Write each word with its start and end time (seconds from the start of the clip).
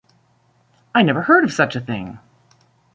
I 0.95 1.03
never 1.03 1.21
heard 1.21 1.43
of 1.43 1.53
such 1.53 1.75
a 1.75 1.79
thing! 1.79 2.17